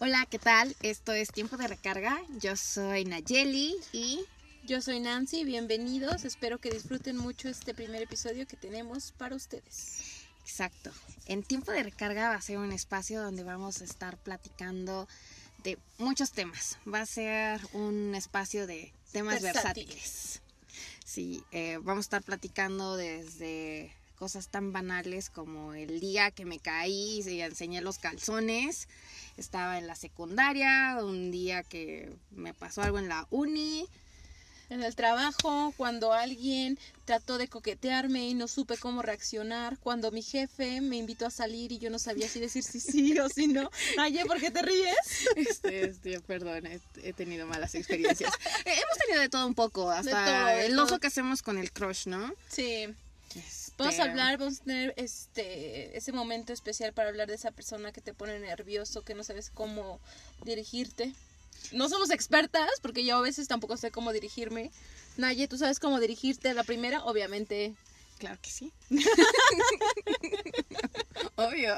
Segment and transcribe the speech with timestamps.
[0.00, 0.74] Hola, ¿qué tal?
[0.82, 2.20] Esto es Tiempo de Recarga.
[2.40, 4.24] Yo soy Nayeli y
[4.64, 5.44] yo soy Nancy.
[5.44, 6.24] Bienvenidos.
[6.24, 10.26] Espero que disfruten mucho este primer episodio que tenemos para ustedes.
[10.40, 10.90] Exacto.
[11.26, 15.06] En Tiempo de Recarga va a ser un espacio donde vamos a estar platicando
[15.62, 16.76] de muchos temas.
[16.92, 20.42] Va a ser un espacio de temas versátiles.
[21.04, 26.58] Sí, eh, vamos a estar platicando desde cosas tan banales como el día que me
[26.58, 28.88] caí y enseñé los calzones.
[29.36, 33.88] Estaba en la secundaria, un día que me pasó algo en la uni.
[34.70, 40.22] En el trabajo, cuando alguien trató de coquetearme y no supe cómo reaccionar, cuando mi
[40.22, 43.46] jefe me invitó a salir y yo no sabía si decir si sí o si
[43.46, 43.70] no.
[43.98, 44.96] Aye, ¿por qué te ríes?
[45.36, 46.64] Este, este perdón,
[47.02, 48.32] he, tenido malas experiencias.
[48.64, 52.32] Hemos tenido de todo un poco, hasta el oso que hacemos con el crush, ¿no?
[52.48, 52.86] Sí.
[53.76, 57.92] Vamos a hablar, vamos a tener este ese momento especial para hablar de esa persona
[57.92, 60.00] que te pone nervioso, que no sabes cómo
[60.44, 61.12] dirigirte.
[61.72, 64.70] No somos expertas, porque yo a veces tampoco sé cómo dirigirme.
[65.16, 67.04] Naye, ¿tú sabes cómo dirigirte a la primera?
[67.04, 67.74] Obviamente.
[68.18, 68.72] Claro que sí.
[71.36, 71.76] Obvio.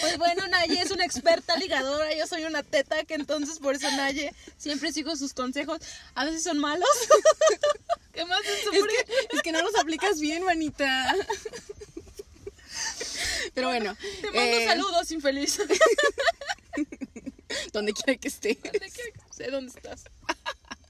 [0.00, 3.90] Pues bueno, Naye es una experta ligadora, yo soy una teta, que entonces por eso
[3.92, 5.80] Naye siempre sigo sus consejos.
[6.14, 6.88] A veces son malos.
[8.12, 11.14] ¿Qué más es, que, es que no los aplicas bien, manita.
[13.54, 13.96] Pero bueno.
[14.20, 15.58] Te mando eh, saludos, infeliz.
[17.72, 18.58] Donde quiera que esté.
[19.30, 20.04] Sé dónde estás.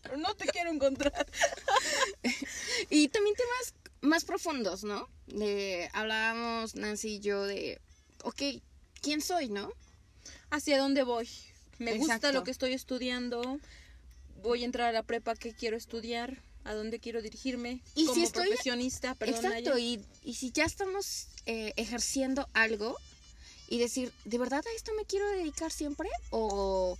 [0.02, 1.26] Pero no te quiero encontrar.
[2.90, 5.08] y también temas más profundos, ¿no?
[5.92, 7.80] hablábamos Nancy y yo de,
[8.24, 8.42] ok,
[9.00, 9.70] ¿quién soy, no?
[10.50, 11.28] ¿Hacia dónde voy?
[11.78, 13.60] Me gusta lo que estoy estudiando.
[14.42, 18.26] Voy a entrar a la prepa que quiero estudiar a dónde quiero dirigirme y como
[18.26, 19.16] si profesionista.
[19.20, 22.96] exacto, y, y, si ya estamos eh, ejerciendo algo
[23.68, 26.08] y decir, ¿de verdad a esto me quiero dedicar siempre?
[26.30, 26.98] ¿O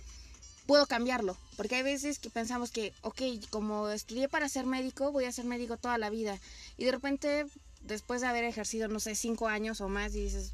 [0.65, 1.37] puedo cambiarlo?
[1.55, 5.45] Porque hay veces que pensamos que, ok, como estudié para ser médico, voy a ser
[5.45, 6.39] médico toda la vida.
[6.77, 7.45] Y de repente,
[7.81, 10.53] después de haber ejercido, no sé, cinco años o más, y dices,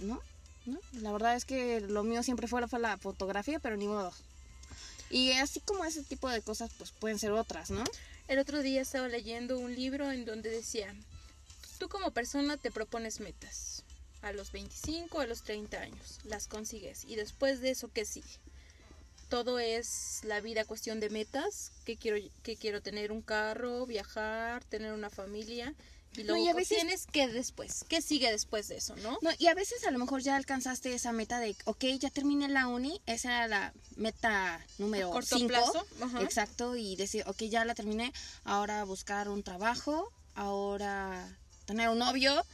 [0.00, 0.20] no,
[0.66, 4.12] no, la verdad es que lo mío siempre fue, fue la fotografía, pero ni modo.
[5.10, 7.84] Y así como ese tipo de cosas, pues pueden ser otras, ¿no?
[8.26, 10.94] El otro día estaba leyendo un libro en donde decía,
[11.78, 13.84] tú como persona te propones metas.
[14.22, 17.04] A los 25, a los 30 años, las consigues.
[17.04, 18.38] Y después de eso, ¿qué sigue?
[19.28, 24.64] Todo es la vida cuestión de metas, que quiero, que quiero tener un carro, viajar,
[24.64, 25.74] tener una familia.
[26.16, 27.84] Y luego, a veces, tienes que después?
[27.88, 29.18] ¿Qué sigue después de eso, no?
[29.20, 29.30] no?
[29.38, 32.66] Y a veces a lo mejor ya alcanzaste esa meta de, ok, ya terminé la
[32.68, 35.52] uni, esa era la meta número 5.
[36.20, 38.12] Exacto, y decir, ok, ya la terminé,
[38.44, 41.28] ahora buscar un trabajo, ahora
[41.64, 42.44] tener un novio.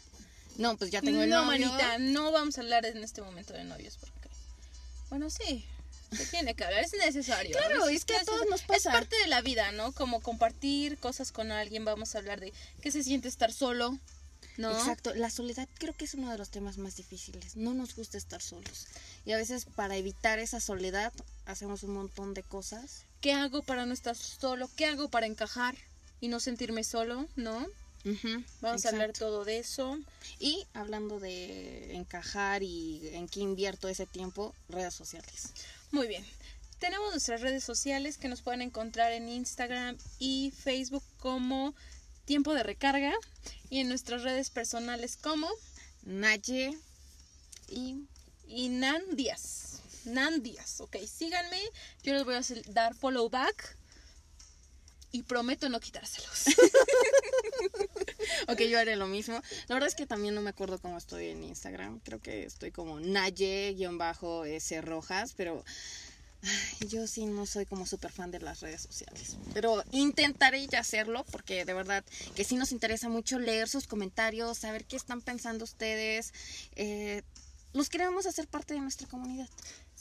[0.57, 1.67] No, pues ya tengo el novio.
[1.67, 4.29] No, manita, no vamos a hablar en este momento de novios porque...
[5.09, 5.65] Bueno, sí,
[6.13, 7.57] se tiene que hablar, es necesario.
[7.57, 8.91] Claro, es, que a todos nos pasa.
[8.91, 9.93] Es parte de la vida, ¿no?
[9.93, 13.99] Como compartir cosas con alguien, vamos a hablar de qué se siente estar solo,
[14.57, 14.73] ¿no?
[14.73, 17.57] Exacto, la soledad creo que es uno de los temas más difíciles.
[17.57, 18.87] No nos gusta estar solos.
[19.25, 21.13] Y a veces para evitar esa soledad
[21.47, 23.05] hacemos un montón de cosas.
[23.21, 24.71] ¿Qué hago para no estar solo?
[24.77, 25.77] ¿Qué hago para encajar
[26.21, 27.67] y no sentirme solo, ¿no?
[28.61, 29.99] Vamos a hablar todo de eso.
[30.39, 35.53] Y hablando de encajar y en qué invierto ese tiempo, redes sociales.
[35.91, 36.25] Muy bien.
[36.79, 41.75] Tenemos nuestras redes sociales que nos pueden encontrar en Instagram y Facebook como
[42.25, 43.13] Tiempo de Recarga
[43.69, 45.49] y en nuestras redes personales como
[46.03, 46.79] Naye
[47.69, 48.07] y,
[48.47, 49.81] y Nan Díaz.
[50.05, 51.61] Nan Díaz, ok, síganme,
[52.03, 53.77] yo les voy a dar follow back
[55.13, 56.45] y prometo no quitárselos.
[58.53, 59.41] ok, yo haré lo mismo.
[59.69, 62.01] La verdad es que también no me acuerdo cómo estoy en Instagram.
[62.01, 65.65] Creo que estoy como Naye-S Rojas, pero
[66.89, 69.37] yo sí no soy como súper fan de las redes sociales.
[69.53, 74.59] Pero intentaré ya hacerlo porque de verdad que sí nos interesa mucho leer sus comentarios,
[74.59, 76.33] saber qué están pensando ustedes.
[76.77, 77.23] Eh,
[77.73, 79.49] los queremos hacer parte de nuestra comunidad.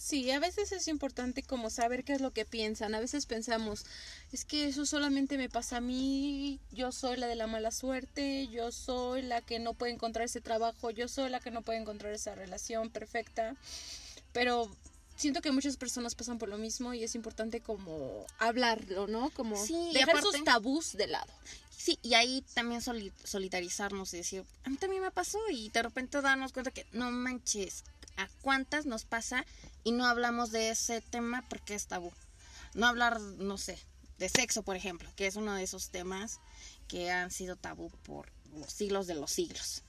[0.01, 2.95] Sí, a veces es importante como saber qué es lo que piensan.
[2.95, 3.85] A veces pensamos,
[4.31, 8.47] es que eso solamente me pasa a mí, yo soy la de la mala suerte,
[8.47, 11.79] yo soy la que no puede encontrar ese trabajo, yo soy la que no puede
[11.79, 13.57] encontrar esa relación perfecta.
[14.31, 14.71] Pero
[15.17, 19.31] siento que muchas personas pasan por lo mismo y es importante como hablarlo, ¿no?
[19.31, 19.61] Como
[19.91, 21.31] dejar esos tabús de lado.
[21.75, 26.21] Sí, y ahí también solidarizarnos y decir, a mí también me pasó y de repente
[26.21, 27.83] darnos cuenta que no manches,
[28.19, 29.45] ¿a cuántas nos pasa
[29.83, 32.11] y no hablamos de ese tema porque es tabú.
[32.73, 33.79] No hablar, no sé,
[34.17, 36.39] de sexo, por ejemplo, que es uno de esos temas
[36.87, 39.83] que han sido tabú por los siglos de los siglos.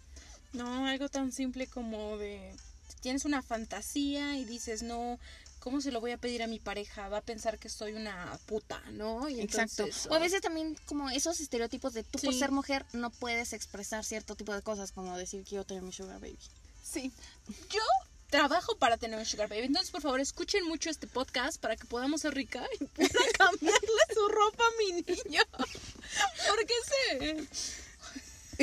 [0.53, 2.55] No, algo tan simple como de
[3.01, 5.19] tienes una fantasía y dices, no,
[5.59, 7.09] ¿cómo se lo voy a pedir a mi pareja?
[7.09, 9.29] Va a pensar que soy una puta, ¿no?
[9.29, 9.85] Y Exacto.
[9.85, 13.53] entonces, O a veces también como esos estereotipos de tú por ser mujer no puedes
[13.53, 16.39] expresar cierto tipo de cosas como decir quiero tener mi sugar baby.
[16.83, 17.13] Sí.
[17.71, 17.83] Yo
[18.31, 19.65] trabajo para tener un sugar baby.
[19.67, 24.03] Entonces, por favor, escuchen mucho este podcast para que podamos ser rica y pueda cambiarle
[24.15, 25.43] su ropa a mi niño.
[26.49, 27.49] Porque ese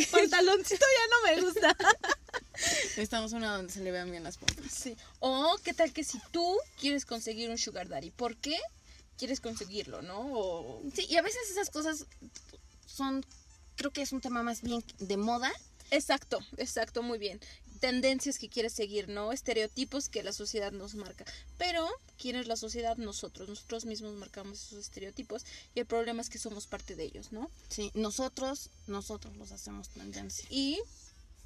[0.11, 1.77] pantaloncito ya no me gusta.
[2.53, 4.71] Necesitamos una donde se le vean bien las pompas.
[4.71, 4.97] Sí.
[5.19, 8.57] O qué tal que si tú quieres conseguir un sugar daddy, ¿por qué
[9.17, 10.19] quieres conseguirlo, no?
[10.33, 12.05] O Sí, y a veces esas cosas
[12.85, 13.25] son,
[13.75, 15.51] creo que es un tema más bien de moda.
[15.91, 17.39] Exacto, exacto, muy bien.
[17.79, 19.31] Tendencias que quieres seguir, ¿no?
[19.31, 21.25] Estereotipos que la sociedad nos marca.
[21.57, 21.87] Pero,
[22.17, 22.97] ¿quién es la sociedad?
[22.97, 23.49] Nosotros.
[23.49, 25.45] Nosotros mismos marcamos esos estereotipos
[25.75, 27.49] y el problema es que somos parte de ellos, ¿no?
[27.69, 30.47] Sí, nosotros, nosotros los hacemos tendencia.
[30.49, 30.79] Y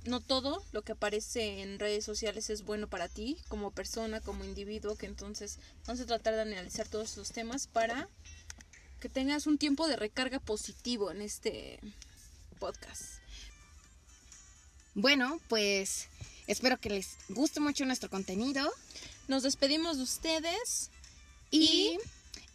[0.06, 4.44] no todo lo que aparece en redes sociales es bueno para ti como persona, como
[4.44, 8.10] individuo, que entonces vamos a tratar de analizar todos esos temas para
[9.00, 11.80] que tengas un tiempo de recarga positivo en este
[12.60, 13.21] podcast.
[14.94, 16.08] Bueno, pues
[16.48, 18.72] espero que les guste mucho nuestro contenido.
[19.28, 20.90] Nos despedimos de ustedes
[21.50, 21.98] Y,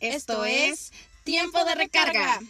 [0.00, 0.92] esto es
[1.24, 2.40] Tiempo de Recarga.